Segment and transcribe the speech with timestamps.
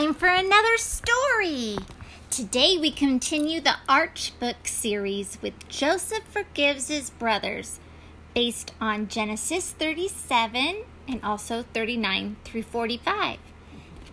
[0.00, 1.76] time for another story.
[2.30, 7.80] Today we continue the Arch Book series with Joseph Forgives His Brothers,
[8.34, 13.40] based on Genesis 37 and also 39 through 45.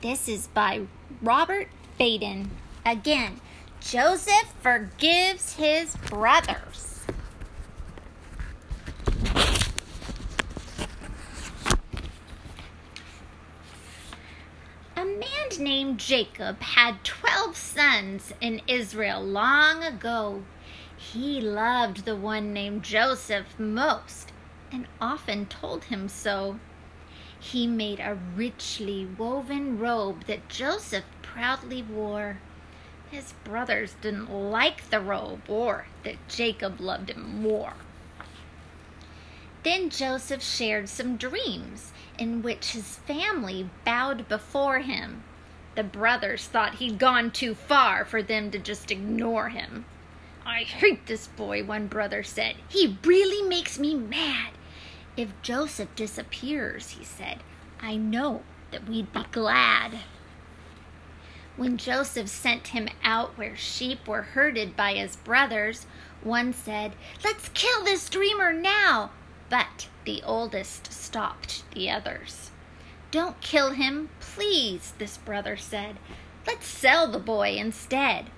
[0.02, 0.82] This is by
[1.22, 2.50] Robert Baden.
[2.86, 3.40] Again,
[3.80, 6.97] Joseph forgives his brothers.
[15.60, 20.44] Named Jacob had 12 sons in Israel long ago.
[20.96, 24.32] He loved the one named Joseph most
[24.72, 26.60] and often told him so.
[27.40, 32.38] He made a richly woven robe that Joseph proudly wore.
[33.10, 37.74] His brothers didn't like the robe or that Jacob loved him more.
[39.64, 45.24] Then Joseph shared some dreams in which his family bowed before him.
[45.78, 49.86] The brothers thought he'd gone too far for them to just ignore him.
[50.44, 52.56] I hate this boy, one brother said.
[52.68, 54.54] He really makes me mad.
[55.16, 57.44] If Joseph disappears, he said,
[57.80, 60.00] I know that we'd be glad.
[61.58, 65.86] When Joseph sent him out where sheep were herded by his brothers,
[66.24, 69.12] one said, Let's kill this dreamer now.
[69.48, 72.50] But the oldest stopped the others.
[73.10, 75.98] Don't kill him, please, this brother said.
[76.46, 78.30] Let's sell the boy instead.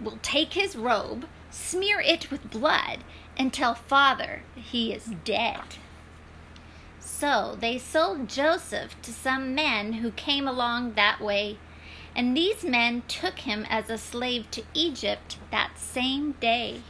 [0.00, 3.04] We'll take his robe, smear it with blood,
[3.36, 5.60] and tell father he is dead.
[7.00, 11.58] So they sold Joseph to some men who came along that way,
[12.14, 16.82] and these men took him as a slave to Egypt that same day.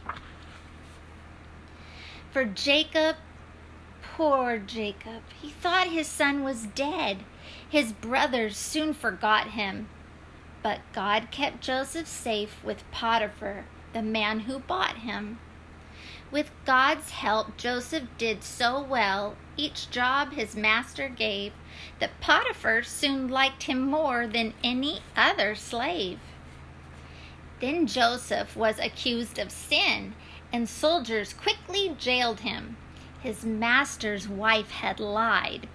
[2.31, 3.15] For Jacob
[4.19, 5.23] Poor Jacob.
[5.41, 7.19] He thought his son was dead.
[7.69, 9.87] His brothers soon forgot him.
[10.61, 15.39] But God kept Joseph safe with Potiphar, the man who bought him.
[16.31, 21.53] With God's help, Joseph did so well each job his master gave
[22.01, 26.19] that Potiphar soon liked him more than any other slave.
[27.61, 30.13] Then Joseph was accused of sin,
[30.51, 32.75] and soldiers quickly jailed him.
[33.21, 35.67] His master's wife had lied.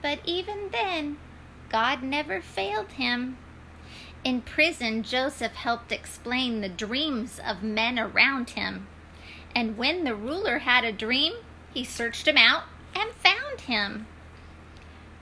[0.00, 1.18] But even then,
[1.68, 3.36] God never failed him.
[4.24, 8.86] In prison, Joseph helped explain the dreams of men around him.
[9.54, 11.34] And when the ruler had a dream,
[11.72, 14.06] he searched him out and found him.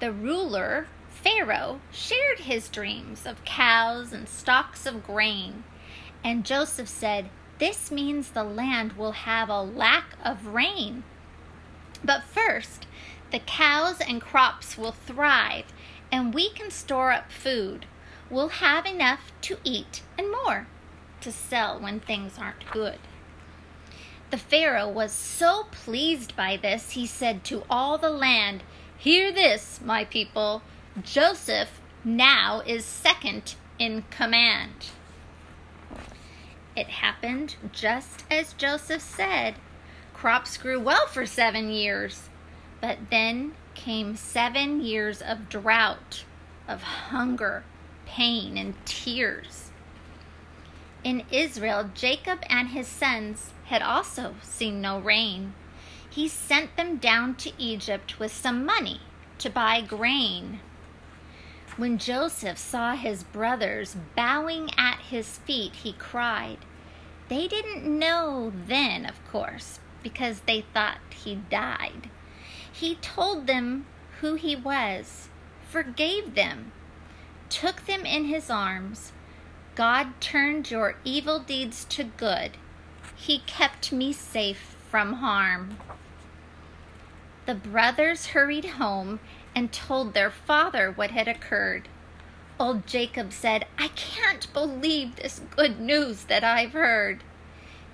[0.00, 5.64] The ruler, Pharaoh, shared his dreams of cows and stalks of grain.
[6.22, 7.28] And Joseph said,
[7.58, 11.02] This means the land will have a lack of rain.
[12.06, 12.86] But first,
[13.32, 15.64] the cows and crops will thrive,
[16.12, 17.84] and we can store up food.
[18.30, 20.68] We'll have enough to eat and more
[21.20, 23.00] to sell when things aren't good.
[24.30, 28.62] The Pharaoh was so pleased by this, he said to all the land,
[28.96, 30.62] Hear this, my people.
[31.02, 34.90] Joseph now is second in command.
[36.76, 39.56] It happened just as Joseph said.
[40.16, 42.30] Crops grew well for seven years,
[42.80, 46.24] but then came seven years of drought,
[46.66, 47.64] of hunger,
[48.06, 49.70] pain, and tears.
[51.04, 55.52] In Israel, Jacob and his sons had also seen no rain.
[56.08, 59.02] He sent them down to Egypt with some money
[59.36, 60.60] to buy grain.
[61.76, 66.64] When Joseph saw his brothers bowing at his feet, he cried.
[67.28, 72.08] They didn't know then, of course, because they thought he died.
[72.72, 73.86] He told them
[74.20, 75.28] who he was,
[75.68, 76.70] forgave them,
[77.48, 79.10] took them in his arms.
[79.74, 82.52] God turned your evil deeds to good.
[83.16, 85.78] He kept me safe from harm.
[87.46, 89.18] The brothers hurried home
[89.56, 91.88] and told their father what had occurred.
[92.60, 97.24] Old Jacob said, I can't believe this good news that I've heard.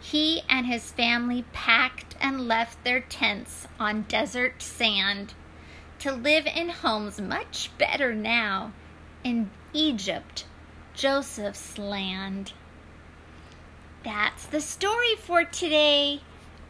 [0.03, 5.33] He and his family packed and left their tents on desert sand
[6.01, 8.73] to live in homes much better now
[9.23, 10.45] in Egypt,
[10.93, 12.53] Joseph's land.
[14.03, 16.23] That's the story for today.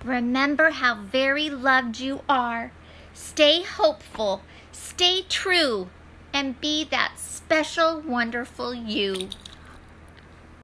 [0.05, 2.71] Remember how very loved you are.
[3.15, 4.43] Stay hopeful,
[4.73, 5.89] stay true,
[6.35, 9.31] and be that special, wonderful you.